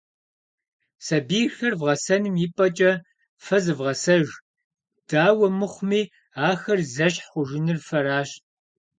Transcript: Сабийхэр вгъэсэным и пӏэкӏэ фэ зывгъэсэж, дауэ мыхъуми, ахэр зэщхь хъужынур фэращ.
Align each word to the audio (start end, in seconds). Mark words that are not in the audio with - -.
Сабийхэр 1.05 1.73
вгъэсэным 1.79 2.35
и 2.45 2.47
пӏэкӏэ 2.55 2.91
фэ 3.45 3.57
зывгъэсэж, 3.63 4.27
дауэ 5.09 5.47
мыхъуми, 5.59 6.03
ахэр 6.49 6.79
зэщхь 6.93 7.23
хъужынур 7.31 7.79
фэращ. 7.87 8.29